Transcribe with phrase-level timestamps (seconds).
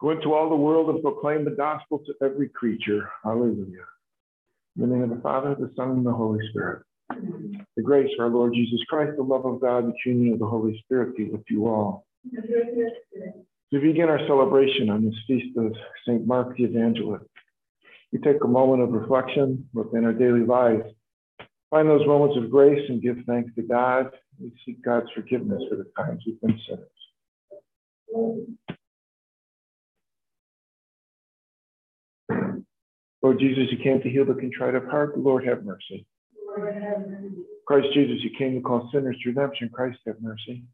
[0.00, 3.10] Go into all the world and proclaim the gospel to every creature.
[3.24, 3.86] Hallelujah.
[4.76, 6.84] In the name of the Father, the Son, and the Holy Spirit.
[7.76, 10.46] The grace of our Lord Jesus Christ, the love of God, the communion of the
[10.46, 12.06] Holy Spirit be with you all.
[12.32, 15.74] To begin our celebration on this feast of
[16.06, 16.24] St.
[16.26, 17.24] Mark the Evangelist,
[18.12, 20.84] we take a moment of reflection within our daily lives.
[21.70, 24.10] Find those moments of grace and give thanks to God.
[24.40, 26.88] We seek God's forgiveness for the times we've been sinners.
[33.22, 35.18] Lord Jesus, you came to heal the contrite of heart.
[35.18, 36.06] Lord, have mercy.
[37.66, 39.70] Christ Jesus, you came to call sinners to redemption.
[39.72, 40.64] Christ, have mercy.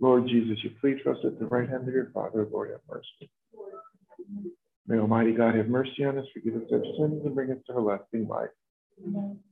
[0.00, 2.46] Lord Jesus, you plead for us at the right hand of your Father.
[2.50, 3.30] Lord, have mercy.
[4.86, 7.72] May Almighty God have mercy on us, forgive us our sins, and bring us to
[7.72, 8.50] everlasting life.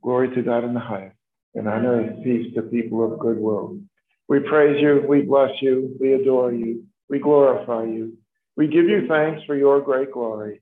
[0.01, 1.17] Glory to God in the highest,
[1.55, 3.79] and on earth peace to people of good will.
[4.27, 8.17] We praise you, we bless you, we adore you, we glorify you.
[8.55, 10.61] We give you thanks for your great glory.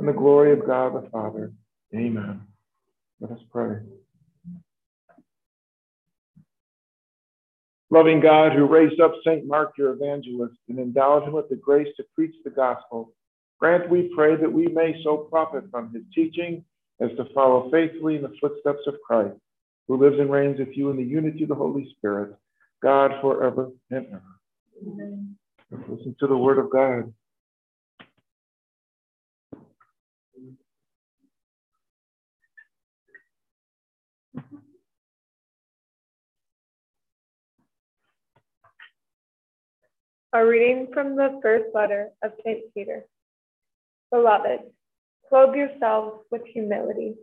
[0.00, 1.52] and the glory of God the Father.
[1.94, 2.40] Amen.
[3.20, 3.76] Let us pray.
[7.90, 9.46] Loving God, who raised up St.
[9.46, 13.12] Mark, your evangelist, and endowed him with the grace to preach the gospel,
[13.58, 16.64] grant, we pray, that we may so profit from his teaching
[17.00, 19.36] as to follow faithfully in the footsteps of Christ,
[19.86, 22.34] who lives and reigns with you in the unity of the Holy Spirit,
[22.82, 24.22] God forever and ever.
[24.86, 25.36] Amen.
[25.88, 27.12] Listen to the word of God.
[40.32, 42.72] A reading from the first letter of St.
[42.72, 43.04] Peter.
[44.12, 44.60] Beloved,
[45.28, 47.16] clothe yourselves with humility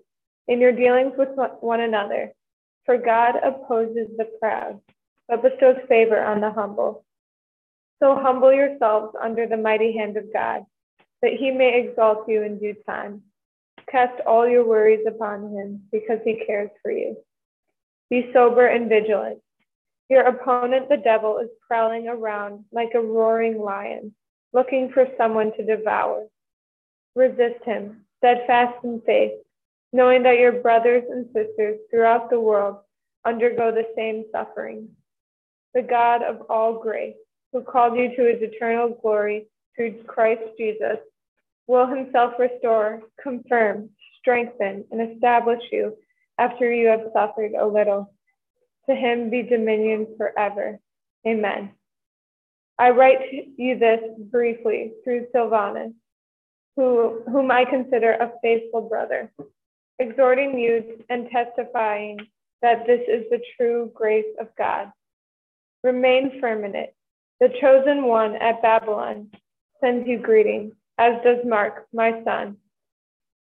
[0.50, 1.30] in your dealings with
[1.62, 2.34] one another,
[2.86, 4.82] for God opposes the proud,
[5.30, 7.06] but bestows favor on the humble.
[8.04, 10.66] So humble yourselves under the mighty hand of God,
[11.22, 13.24] that he may exalt you in due time.
[13.90, 17.16] Cast all your worries upon him, because he cares for you.
[18.10, 19.40] Be sober and vigilant.
[20.10, 24.14] Your opponent, the devil, is prowling around like a roaring lion,
[24.54, 26.28] looking for someone to devour.
[27.16, 29.34] Resist him, steadfast in faith,
[29.92, 32.78] knowing that your brothers and sisters throughout the world
[33.26, 34.90] undergo the same suffering.
[35.74, 37.16] The God of all grace,
[37.52, 40.98] who called you to his eternal glory through Christ Jesus,
[41.68, 43.90] will himself restore, confirm,
[44.20, 45.98] strengthen, and establish you
[46.38, 48.14] after you have suffered a little.
[48.90, 50.80] To him be dominion forever.
[51.28, 51.72] Amen.
[52.80, 53.20] I write
[53.58, 55.94] you this briefly through Silvanus,
[56.76, 59.32] who, whom I consider a faithful brother,
[60.00, 62.20] exhorting you and testifying
[62.62, 64.92] that this is the true grace of God.
[65.84, 66.96] Remain firm in it.
[67.40, 69.32] The chosen one at Babylon
[69.82, 72.58] sends you greetings, as does Mark, my son.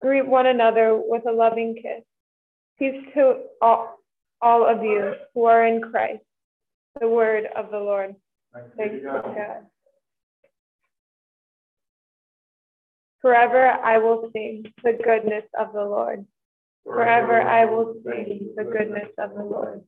[0.01, 2.03] Greet one another with a loving kiss.
[2.77, 3.97] Peace to all
[4.41, 6.23] all of you who are in Christ.
[6.99, 8.15] The word of the Lord.
[8.75, 9.65] Thanks to God.
[13.21, 16.25] Forever I will sing the goodness of the Lord.
[16.83, 19.83] Forever I will sing the goodness of the Lord.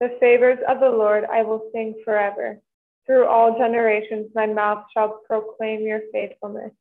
[0.00, 2.58] The favors of the Lord I will sing forever.
[3.06, 6.72] Through all generations my mouth shall proclaim your faithfulness.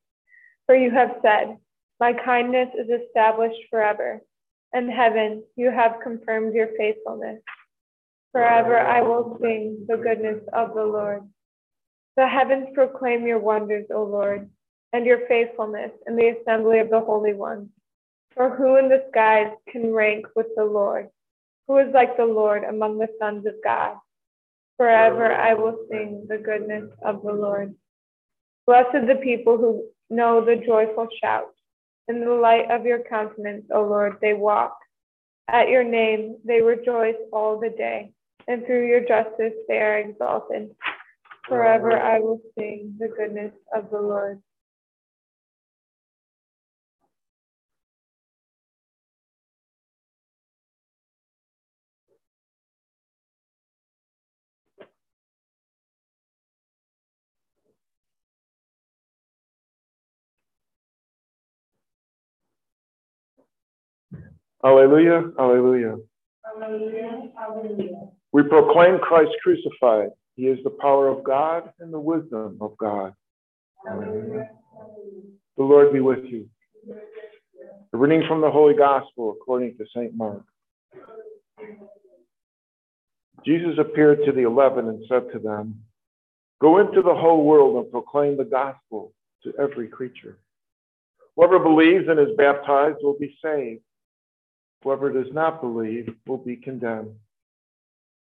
[0.66, 1.58] For you have said,
[2.00, 4.22] My kindness is established forever
[4.74, 7.42] and heaven, you have confirmed your faithfulness.
[8.32, 11.28] Forever I will sing the goodness of the Lord.
[12.16, 14.50] The heavens proclaim your wonders, O Lord,
[14.94, 17.70] and your faithfulness in the assembly of the holy ones.
[18.36, 21.10] For who in the skies can rank with the Lord?
[21.68, 23.98] Who is like the Lord among the sons of God?
[24.78, 27.76] Forever I will sing the goodness of the Lord.
[28.66, 31.50] Blessed the people who know the joyful shout.
[32.12, 34.78] In the light of your countenance, O Lord, they walk.
[35.48, 38.12] At your name, they rejoice all the day,
[38.50, 40.72] and through your justice, they are exalted.
[41.48, 44.42] Forever I will sing the goodness of the Lord.
[64.63, 65.98] Alleluia, alleluia.
[66.46, 68.12] Alleluia, alleluia.
[68.31, 70.10] We proclaim Christ crucified.
[70.36, 73.13] He is the power of God and the wisdom of God.
[73.90, 74.50] Alleluia.
[75.58, 76.48] The Lord be with you.
[77.92, 80.16] The reading from the Holy Gospel according to St.
[80.16, 80.44] Mark.
[83.46, 85.81] Jesus appeared to the eleven and said to them,
[86.62, 89.12] Go into the whole world and proclaim the gospel
[89.44, 90.38] to every creature.
[91.36, 93.81] Whoever believes and is baptized will be saved.
[94.83, 97.16] Whoever does not believe will be condemned.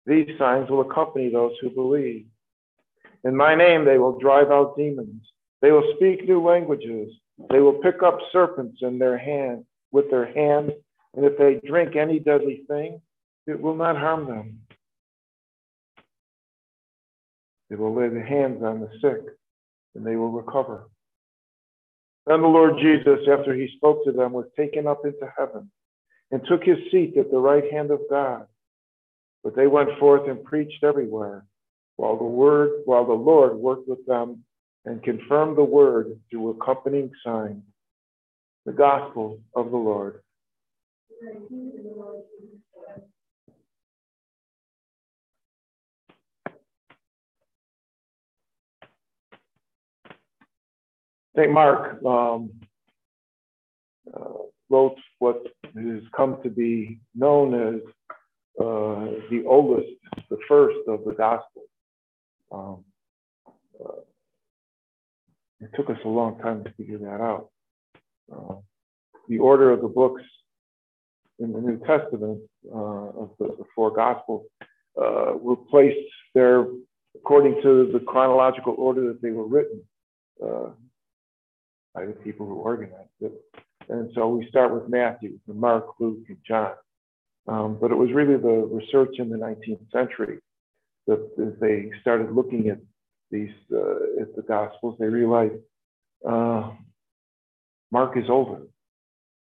[0.06, 2.26] These signs will accompany those who believe.
[3.24, 5.22] In my name, they will drive out demons.
[5.62, 7.14] They will speak new languages.
[7.52, 10.72] They will pick up serpents in their hand with their hands,
[11.14, 13.02] and if they drink any deadly thing,
[13.46, 14.62] it will not harm them.
[17.70, 19.22] They will lay their hands on the sick,
[19.96, 20.90] and they will recover.
[22.26, 25.70] Then the Lord Jesus, after he spoke to them, was taken up into heaven
[26.32, 28.48] and took his seat at the right hand of God.
[29.44, 31.46] But they went forth and preached everywhere,
[31.96, 34.44] while the word, while the Lord worked with them
[34.86, 37.64] and confirmed the word through accompanying signs.
[38.66, 40.22] The gospel of the Lord.
[51.38, 51.52] St.
[51.52, 52.52] Mark um,
[54.12, 57.82] uh, wrote what has come to be known as
[58.60, 59.90] uh, the oldest,
[60.30, 61.70] the first of the Gospels.
[62.52, 62.84] Um,
[63.80, 64.02] uh,
[65.60, 67.50] it took us a long time to figure that out.
[68.32, 68.56] Uh,
[69.28, 70.24] the order of the books
[71.40, 72.42] in the New Testament
[72.74, 74.48] uh, of the, the, four Gospels
[75.00, 76.66] uh, were placed there
[77.16, 79.82] according to the chronological order that they were written
[81.98, 83.34] by the people who organized it.
[83.90, 86.74] And so we start with Matthew, and Mark, Luke, and John.
[87.48, 90.40] Um, but it was really the research in the 19th century
[91.08, 92.80] that they started looking at
[93.32, 95.56] these uh, at the Gospels, they realized
[96.28, 96.72] uh,
[97.92, 98.64] Mark is older.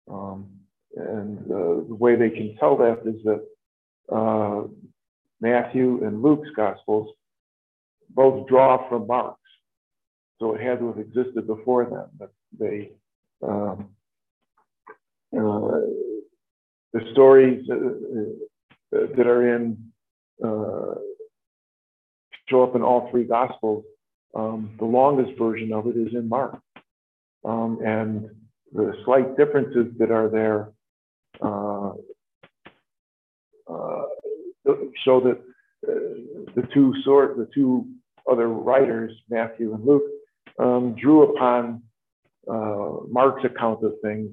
[0.09, 0.49] Um,
[0.95, 4.67] and uh, the way they can tell that is that uh,
[5.41, 7.15] Matthew and Luke's Gospels
[8.09, 9.39] both draw from Mark's.
[10.39, 12.91] So it had to have existed before them, but they
[13.41, 13.89] um,
[15.33, 19.77] the stories uh, uh, that are in
[22.49, 23.83] show up in all three gospels.
[24.35, 26.59] Um, the longest version of it is in Mark,
[27.45, 28.29] um, and
[28.73, 30.71] the slight differences that are there
[31.41, 31.91] uh,
[33.71, 34.05] uh,
[35.05, 35.39] show that
[35.87, 37.87] uh, the two sort the two
[38.29, 40.03] other writers, Matthew and Luke,
[40.57, 41.83] um, drew upon
[42.47, 44.31] Mark's account of things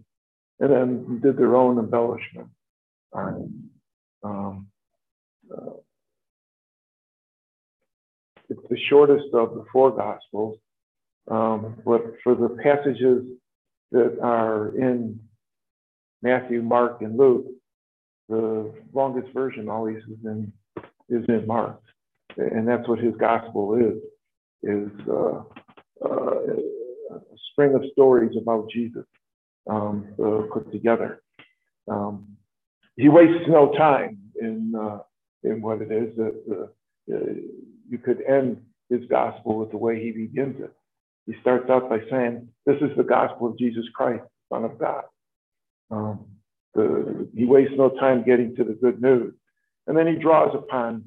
[0.60, 2.48] and then did their own embellishment.
[3.12, 3.70] On
[4.22, 4.66] um,
[5.50, 5.72] uh,
[8.48, 10.58] it's the shortest of the four gospels
[11.30, 13.24] um, but for the passages
[13.90, 15.18] that are in
[16.22, 17.46] matthew mark and luke
[18.30, 20.52] the longest version always is in
[21.08, 21.80] is in mark.
[22.36, 24.00] And that's what his gospel is
[24.62, 25.42] is uh,
[26.04, 26.34] uh,
[27.10, 29.04] a string of stories about jesus
[29.68, 31.22] um, uh, put together.
[31.88, 32.36] Um,
[32.96, 34.98] he wastes no time in uh,
[35.42, 37.34] in what it is that uh, uh,
[37.88, 40.72] you could end his gospel with the way he begins it.
[41.26, 45.04] He starts out by saying, "This is the gospel of Jesus Christ, Son of God."
[45.90, 46.26] Um,
[46.74, 49.34] the, he wastes no time getting to the good news,
[49.86, 51.04] and then he draws upon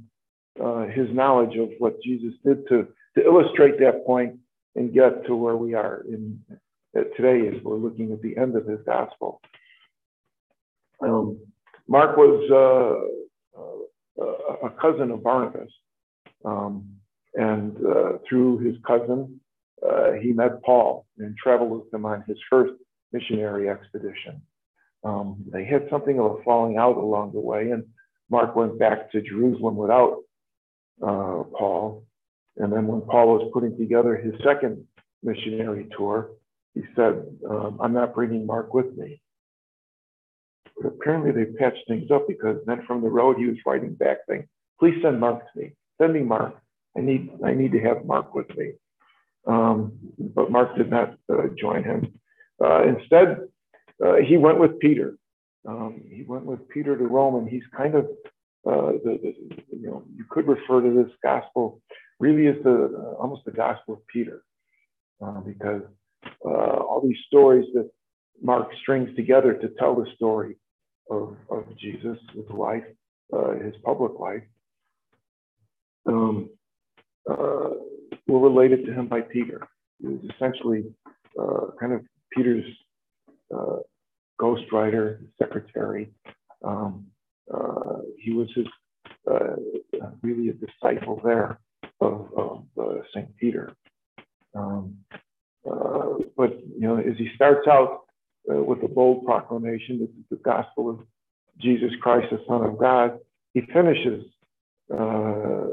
[0.62, 4.39] uh, his knowledge of what Jesus did to to illustrate that point
[4.75, 6.39] and get to where we are in
[6.93, 9.41] today as we're looking at the end of his gospel.
[11.01, 11.39] Um,
[11.88, 15.71] Mark was uh, uh, a cousin of Barnabas,
[16.45, 16.88] um,
[17.35, 19.39] and uh, through his cousin,
[19.88, 22.73] uh, he met Paul and traveled with him on his first
[23.12, 24.41] missionary expedition.
[25.03, 27.83] Um, they had something of a falling out along the way, and
[28.29, 30.19] Mark went back to Jerusalem without
[31.01, 32.05] uh, Paul.
[32.57, 34.85] And then when Paul was putting together his second
[35.21, 36.29] missionary tour,
[36.73, 39.21] he said, um, I'm not bringing Mark with me.
[40.81, 44.17] But apparently they patched things up because then from the road he was writing back
[44.27, 44.47] saying,
[44.79, 45.75] please send Mark to me.
[46.01, 46.55] Send me Mark.
[46.97, 48.73] I need, I need to have Mark with me.
[49.45, 52.13] Um, but Mark did not uh, join him.
[52.63, 53.47] Uh, instead,
[54.03, 55.17] uh, he went with Peter.
[55.67, 58.05] Um, he went with Peter to Rome, and he's kind of
[58.65, 59.35] uh, the, the,
[59.77, 61.81] you know you could refer to this gospel
[62.19, 64.43] really as the uh, almost the gospel of Peter
[65.21, 65.81] uh, because
[66.45, 67.89] uh, all these stories that
[68.41, 70.57] Mark strings together to tell the story
[71.09, 72.83] of, of Jesus, his life,
[73.31, 74.43] uh, his public life,
[76.05, 76.49] um,
[77.29, 77.69] uh,
[78.27, 79.65] were related to him by Peter.
[79.99, 80.83] He was essentially
[81.39, 82.01] uh, kind of
[82.31, 82.65] Peter's
[83.55, 83.77] uh,
[84.41, 86.11] ghostwriter, secretary.
[86.63, 87.07] Um,
[87.53, 88.65] uh, he was his
[90.21, 91.59] really a disciple there
[92.01, 92.63] of, of
[93.13, 93.73] Saint Peter.
[94.55, 94.97] Um,
[95.70, 98.01] uh, but you know, as he starts out
[98.51, 101.00] uh, with a bold proclamation, this is the gospel of
[101.60, 103.20] Jesus Christ, the Son of God,
[103.53, 104.25] he finishes
[104.91, 105.67] uh,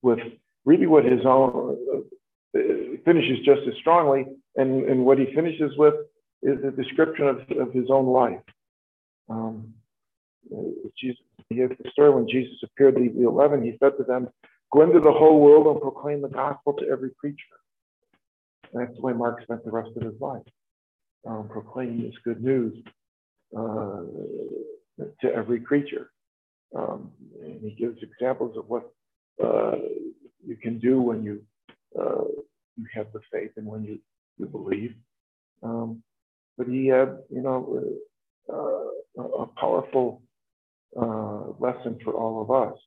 [0.00, 0.18] with
[0.64, 2.60] really what his own uh,
[3.04, 4.26] finishes just as strongly,
[4.56, 5.94] and, and what he finishes with
[6.42, 8.40] is a description of, of his own life.
[9.28, 9.74] Um,
[10.98, 14.28] Jesus, he has the story when Jesus appeared to the eleven, he said to them,
[14.72, 17.61] Go into the whole world and proclaim the gospel to every creature.
[18.72, 20.42] That's the way Mark spent the rest of his life,
[21.26, 22.74] um, proclaiming this good news
[23.56, 24.02] uh,
[25.20, 26.10] to every creature.
[26.74, 27.10] Um,
[27.42, 28.90] and he gives examples of what
[29.42, 29.76] uh,
[30.46, 31.42] you can do when you
[31.98, 32.24] uh,
[32.76, 33.98] you have the faith and when you,
[34.38, 34.94] you believe.
[35.62, 36.02] Um,
[36.56, 37.84] but he had, you know,
[38.52, 40.22] uh, a powerful
[41.00, 42.78] uh, lesson for all of us.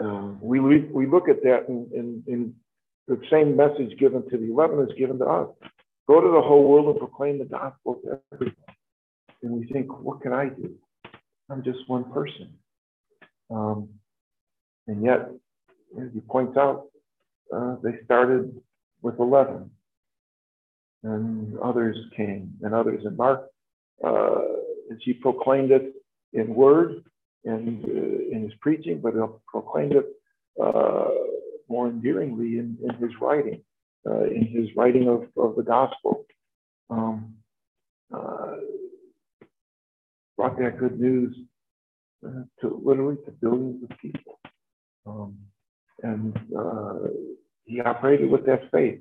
[0.00, 2.54] Um, we, we look at that in, in, in,
[3.08, 5.48] the same message given to the 11 is given to us.
[6.08, 8.56] Go to the whole world and proclaim the gospel to everyone.
[9.42, 10.74] And we think, what can I do?
[11.50, 12.54] I'm just one person.
[13.50, 13.88] Um,
[14.86, 15.30] and yet,
[16.00, 16.86] as you point out,
[17.54, 18.54] uh, they started
[19.02, 19.70] with 11
[21.04, 23.04] and others came and others.
[23.04, 23.48] And Mark,
[24.04, 24.40] uh,
[24.90, 25.92] as he proclaimed it
[26.32, 27.04] in word
[27.44, 30.06] and uh, in his preaching, but he proclaimed it
[30.62, 31.08] uh,
[31.72, 33.62] more endearingly in, in his writing,
[34.08, 36.26] uh, in his writing of, of the gospel.
[36.90, 37.34] Um,
[38.14, 38.56] uh,
[40.36, 41.34] brought that good news
[42.26, 44.38] uh, to literally to billions of people.
[45.06, 45.38] Um,
[46.02, 46.36] and
[47.64, 49.00] he operated with that faith.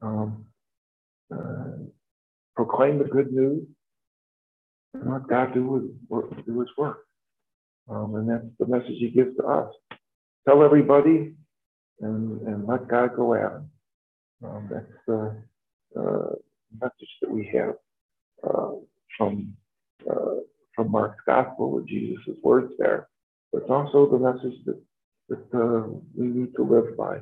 [0.00, 0.46] Um,
[1.32, 1.84] uh,
[2.56, 3.66] proclaim the good news,
[4.94, 6.30] and let God do his work.
[6.46, 7.04] Do his work.
[7.88, 9.72] Um, and that's the message he gives to us.
[10.46, 11.34] Tell everybody
[12.02, 13.70] and, and let God go at them.
[14.44, 15.42] Um, that's the
[15.98, 16.34] uh,
[16.80, 17.74] message that we have
[18.42, 18.72] uh,
[19.16, 19.54] from,
[20.10, 20.40] uh,
[20.74, 23.08] from Mark's gospel with Jesus' words there.
[23.52, 24.82] But it's also the message that,
[25.28, 27.20] that uh, we need to live by.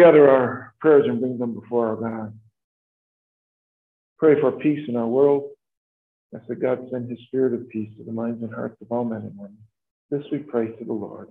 [0.00, 2.38] gather our prayers and bring them before our God.
[4.18, 5.50] Pray for peace in our world.
[6.34, 9.04] Ask that God send his spirit of peace to the minds and hearts of all
[9.04, 9.58] men and women.
[10.10, 11.28] This we pray to the Lord.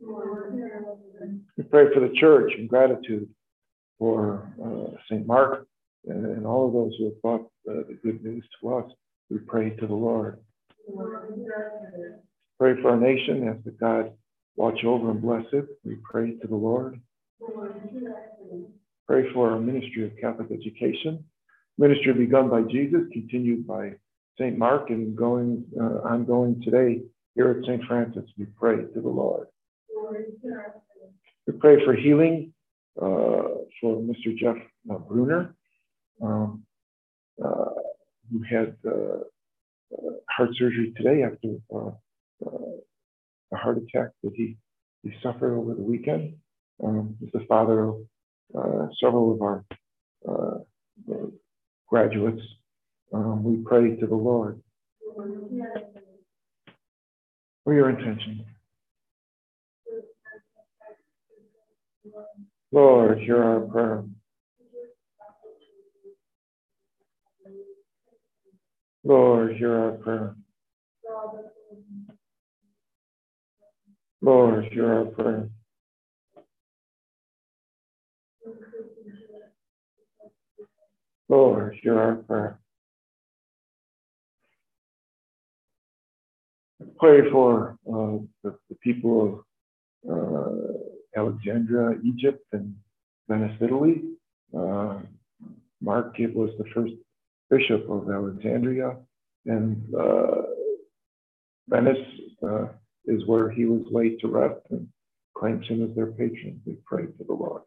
[0.00, 3.28] We pray for the church in gratitude
[3.98, 5.26] for uh, St.
[5.26, 5.66] Mark
[6.06, 8.90] and, and, all of those who have brought uh, the good news to us.
[9.28, 10.38] We pray to the Lord.
[12.58, 13.48] Pray for our nation.
[13.48, 14.12] Ask that God
[14.56, 15.66] watch over and bless it.
[15.84, 17.00] We pray to the Lord.
[19.06, 21.24] Pray for our ministry of Catholic education,
[21.76, 23.94] ministry begun by Jesus, continued by
[24.38, 24.56] St.
[24.56, 27.02] Mark, and going uh, ongoing today
[27.34, 27.82] here at St.
[27.84, 28.24] Francis.
[28.38, 29.48] We pray to the Lord.
[31.46, 32.52] We pray for healing
[33.00, 34.36] uh, for Mr.
[34.36, 34.56] Jeff
[34.90, 35.54] uh, Bruner,
[36.22, 36.64] um,
[37.42, 37.70] uh,
[38.30, 41.56] who had uh, uh, heart surgery today after
[43.50, 44.56] a heart attack that he,
[45.02, 46.34] he suffered over the weekend
[46.84, 47.96] um, is the father of
[49.00, 49.64] several of our
[51.88, 52.42] graduates.
[53.12, 54.60] Um, we pray to the Lord
[57.64, 58.44] for your intention.
[62.72, 64.04] Lord, hear our prayer.
[69.04, 70.36] Lord, hear our prayer.
[74.20, 75.48] Lord, hear our prayer.
[81.28, 82.57] Lord, hear our prayer.
[86.98, 89.44] Pray for uh, the, the, people
[90.04, 90.72] of uh,
[91.16, 92.74] Alexandria, Egypt, and
[93.28, 94.02] Venice, Italy.
[94.56, 94.98] Uh,
[95.80, 96.94] Mark was the first
[97.50, 98.96] bishop of Alexandria,
[99.46, 100.42] and uh,
[101.68, 102.04] Venice
[102.42, 102.66] uh,
[103.06, 104.88] is where he was laid to rest and
[105.36, 106.60] claims him as their patron.
[106.66, 107.62] We pray to the Lord.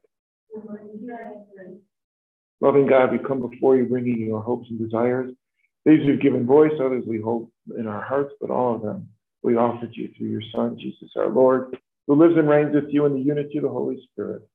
[2.60, 5.32] Loving God, we come before you bringing you our hopes and desires.
[5.86, 9.08] These we've given voice, others we hope in our hearts, but all of them
[9.44, 12.90] we offer to you through your Son, Jesus our Lord, who lives and reigns with
[12.90, 14.48] you in the unity of the Holy Spirit,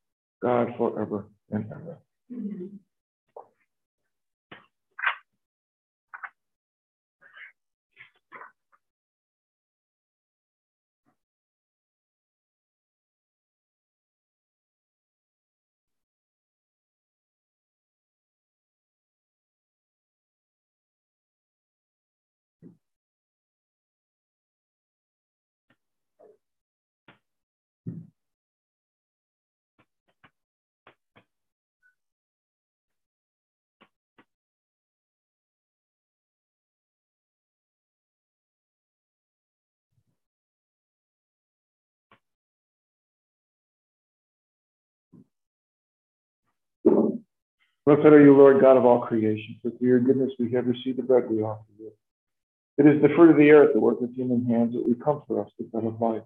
[0.42, 1.98] God forever and ever.
[47.86, 50.98] Blessed are you, Lord God of all creation, for through your goodness we have received
[50.98, 51.92] the bread we offer you.
[52.78, 55.22] It is the fruit of the earth, the work of human hands, that we come
[55.28, 56.22] for us the bread of life.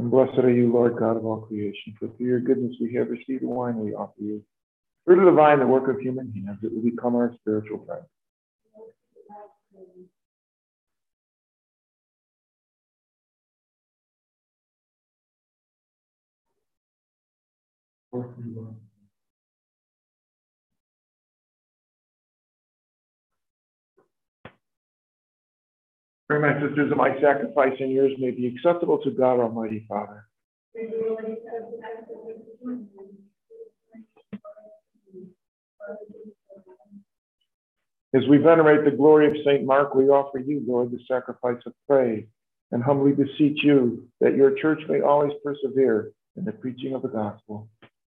[0.00, 3.10] And blessed are you, Lord God of all creation, for through your goodness we have
[3.10, 4.42] received the wine we offer you.
[5.04, 7.78] Fruit of the vine, the work of human hands, that will become our spiritual
[18.22, 18.76] friend.
[26.28, 30.26] Pray, my sisters, that my sacrifice and yours may be acceptable to God Almighty Father.
[38.14, 39.64] As we venerate the glory of St.
[39.64, 42.26] Mark, we offer you, Lord, the sacrifice of praise
[42.72, 47.08] and humbly beseech you that your church may always persevere in the preaching of the
[47.08, 47.68] gospel.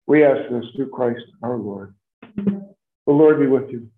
[0.07, 1.95] We ask this through Christ our Lord.
[2.37, 3.89] The Lord be with you.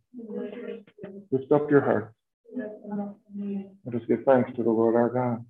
[1.30, 2.14] Lift up your hearts.
[3.84, 5.44] Let us give thanks to the Lord our God.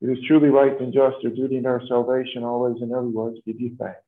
[0.00, 3.40] It is truly right and just, our duty and our salvation, always and everywhere, to
[3.46, 4.00] give you thanks.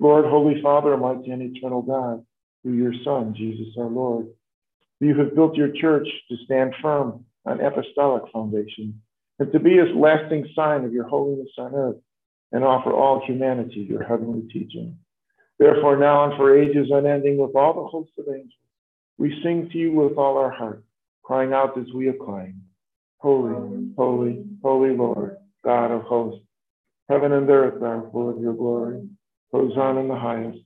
[0.00, 2.24] Lord, Holy Father, Almighty and eternal God,
[2.62, 4.28] through your Son, Jesus our Lord,
[5.00, 9.00] you have built your church to stand firm on apostolic foundation
[9.38, 11.96] and to be a lasting sign of your holiness on earth
[12.52, 14.96] and offer all humanity your heavenly teaching.
[15.58, 18.52] Therefore, now and for ages unending, with all the hosts of angels,
[19.18, 20.84] we sing to you with all our heart,
[21.22, 22.62] crying out as we acclaim
[23.18, 26.40] Holy, holy, holy Lord, God of hosts.
[27.08, 29.08] Heaven and earth are full of your glory.
[29.52, 30.58] Hosanna in the highest.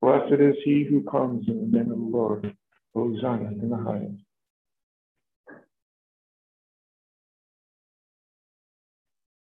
[0.00, 2.54] Blessed is he who comes in the name of the Lord.
[2.94, 4.22] Hosanna in the highest.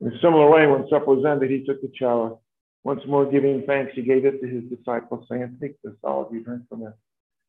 [0.00, 2.38] In a similar way, when supper was ended, he took the chalice.
[2.84, 6.32] Once more giving thanks, he gave it to his disciples, saying, Take this, all of
[6.32, 6.94] you, drink from it.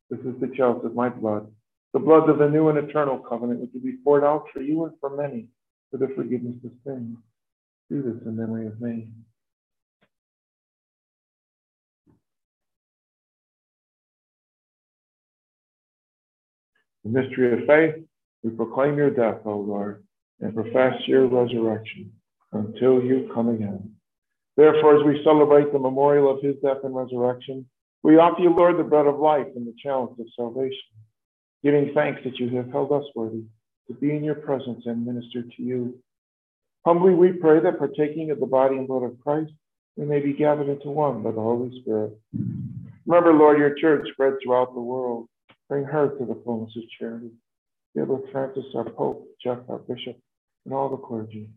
[0.10, 1.50] This is the chalice of my blood,
[1.94, 4.84] the blood of the new and eternal covenant, which will be poured out for you
[4.84, 5.48] and for many
[5.90, 7.18] for the forgiveness of sins.
[7.90, 9.08] Do this in memory of me.
[17.06, 18.04] The mystery of faith,
[18.44, 20.04] we proclaim your death, O Lord,
[20.42, 22.12] and profess your resurrection
[22.52, 23.92] until you come again.
[24.58, 27.66] Therefore, as we celebrate the memorial of his death and resurrection,
[28.04, 30.78] we offer you, Lord, the bread of life and the chalice of salvation,
[31.64, 33.44] giving thanks that you have held us worthy
[33.88, 35.98] to be in your presence and minister to you.
[36.86, 39.52] Humbly we pray that partaking of the body and blood of Christ,
[39.98, 42.18] we may be gathered into one by the Holy Spirit.
[43.06, 45.28] Remember, Lord, your church spread throughout the world.
[45.70, 47.32] Bring her to the fullness of charity.
[47.96, 50.18] Give with Francis, our Pope, Jeff, our Bishop,
[50.66, 51.50] and all the clergy.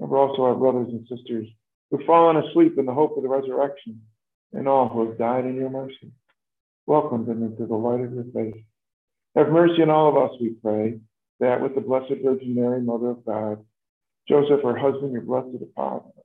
[0.00, 1.46] Remember also our brothers and sisters
[1.90, 4.00] who've fallen asleep in the hope of the resurrection,
[4.52, 6.10] and all who have died in your mercy.
[6.86, 8.62] Welcome them into the light of your face.
[9.36, 10.98] Have mercy on all of us, we pray,
[11.38, 13.64] that with the Blessed Virgin Mary, Mother of God,
[14.28, 16.24] Joseph, her husband, your blessed apostle,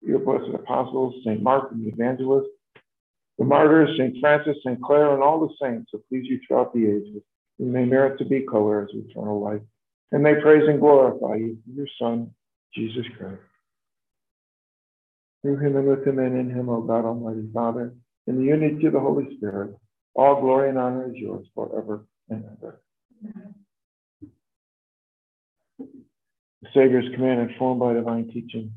[0.00, 1.42] your blessed apostles, St.
[1.42, 2.48] Mark and the evangelist,
[3.38, 4.16] the martyrs, St.
[4.20, 4.82] Francis, St.
[4.82, 7.22] Clare, and all the saints who please you throughout the ages,
[7.58, 9.62] we may merit to be co-heirs of eternal life,
[10.10, 12.32] and may praise and glorify you, your Son,
[12.74, 13.40] Jesus Christ.
[15.42, 17.94] Through him and with him and in him, O God Almighty Father,
[18.26, 19.74] in the unity of the Holy Spirit,
[20.14, 22.80] all glory and honor is yours forever and ever.
[25.78, 28.72] The Savior's command informed by divine teaching.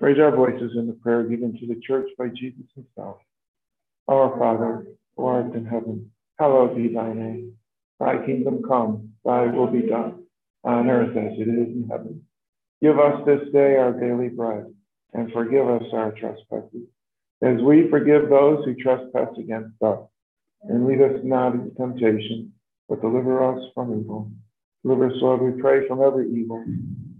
[0.00, 3.18] Raise our voices in the prayer given to the church by Jesus himself.
[4.08, 7.56] Our Father, who art in heaven, hallowed be thy name.
[7.98, 10.24] Thy kingdom come, thy will be done,
[10.64, 12.24] on earth as it is in heaven.
[12.82, 14.72] Give us this day our daily bread,
[15.12, 16.88] and forgive us our trespasses,
[17.42, 20.00] as we forgive those who trespass against us.
[20.62, 22.52] And lead us not into temptation,
[22.88, 24.30] but deliver us from evil.
[24.82, 26.64] Deliver us, Lord, we pray, from every evil.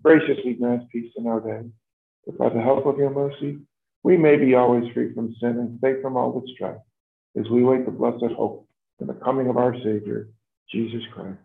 [0.02, 1.68] Graciously grant peace in our day,
[2.26, 3.58] that by the help of your mercy,
[4.02, 6.78] we may be always free from sin and safe from all distress,
[7.38, 8.66] as we wait the blessed hope
[8.98, 10.28] in the coming of our Savior,
[10.70, 11.38] Jesus Christ.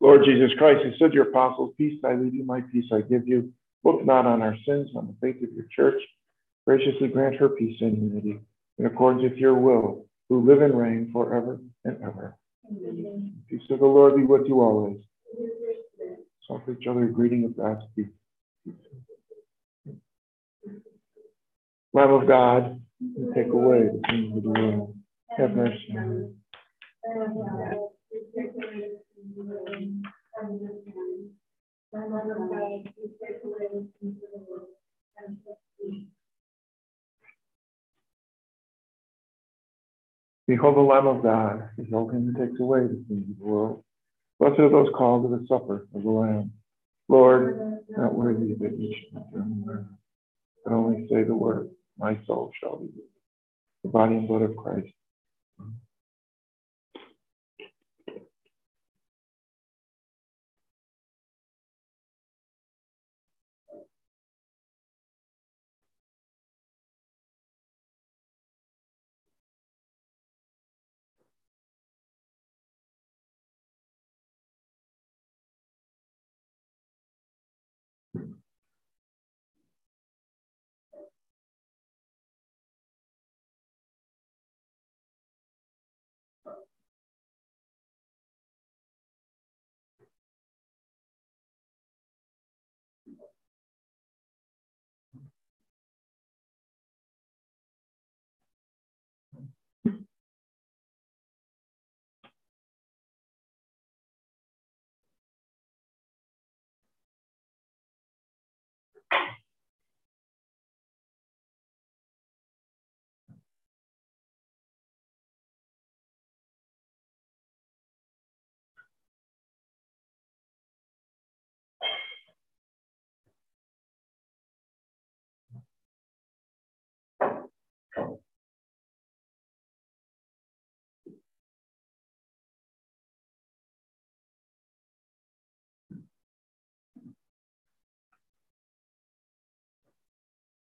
[0.00, 3.00] Lord Jesus Christ, who said to your apostles, Peace I leave you, my peace I
[3.00, 3.52] give you.
[3.84, 6.00] Look not on our sins, on the faith of your church.
[6.66, 8.40] Graciously grant her peace and unity
[8.78, 12.36] in accordance with your will, who live and reign forever and ever.
[12.70, 13.42] Amen.
[13.48, 14.98] Peace of the Lord be with you always.
[16.50, 18.06] Offer each other a greeting of God's peace.
[21.92, 22.80] Lamb of God,
[23.34, 24.94] take away the sins of the world.
[25.36, 26.34] Have mercy on
[40.46, 43.84] Behold the Lamb of God, behold him who takes away the sins of the world.
[44.38, 46.52] Blessed are those called to the supper of the Lamb.
[47.08, 49.86] Lord, not worthy that you should enter the
[50.64, 52.88] but only say the word, my soul shall be
[53.84, 54.88] The body and blood of Christ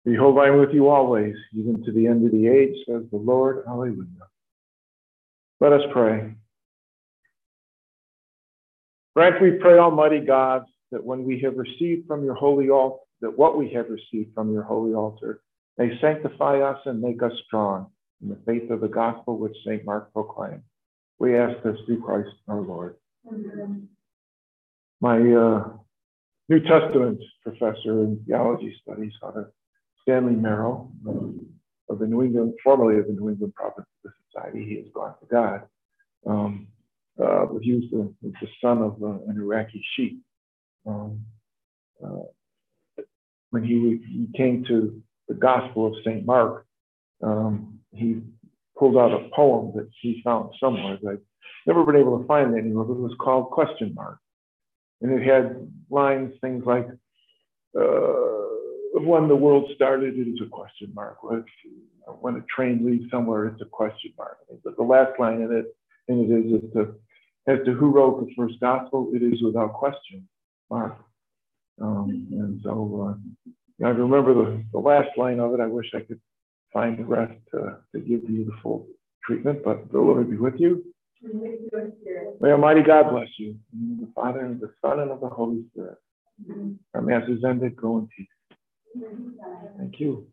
[0.07, 3.17] Behold, I am with you always, even to the end of the age, says the
[3.17, 3.65] Lord.
[3.67, 4.07] Hallelujah.
[5.61, 6.33] Let us pray.
[9.17, 13.37] Grant, we pray, Almighty God, that when we have received from your holy altar, that
[13.37, 15.41] what we have received from your holy altar
[15.79, 17.91] may sanctify us and make us strong
[18.23, 19.85] in the faith of the gospel which St.
[19.85, 20.63] Mark proclaimed.
[21.19, 22.97] We ask this through Christ our Lord.
[23.27, 23.89] Amen.
[25.01, 25.69] My uh,
[26.49, 29.53] New Testament professor in theology studies, Father
[30.03, 30.91] Stanley Marrow,
[31.89, 33.89] of the New England, formerly of the New England Providence
[34.33, 35.63] Society, he has gone to God.
[36.27, 36.69] Um,
[37.23, 40.17] uh, he was the, the son of uh, an Iraqi sheikh.
[40.87, 41.25] Um,
[42.05, 43.03] uh,
[43.51, 46.25] when he, he came to the Gospel of St.
[46.25, 46.67] Mark,
[47.23, 48.21] um, he
[48.79, 50.99] pulled out a poem that he found somewhere.
[51.09, 51.21] I've
[51.67, 54.19] never been able to find anywhere, but it was called Question Mark.
[55.01, 56.87] And it had lines, things like,
[57.79, 58.47] uh,
[58.95, 61.19] when the world started, it is a question mark.
[61.23, 64.39] When a train leaves somewhere, it's a question mark.
[64.65, 65.77] But the last line in it,
[66.09, 66.87] in it is,
[67.47, 70.27] as to who wrote the first gospel, it is without question,
[70.71, 70.97] Mark.
[71.81, 73.51] Um, and so uh,
[73.85, 75.61] I remember the, the last line of it.
[75.61, 76.21] I wish I could
[76.73, 78.87] find the rest to, to give you the full
[79.25, 80.85] treatment, but the Lord be with you.
[82.41, 83.57] May Almighty God bless you.
[83.73, 85.99] the Father, and the Son, and of the Holy Spirit.
[86.95, 87.77] Our Mass is ended.
[87.77, 88.27] Go in peace.
[89.79, 90.27] Thank you.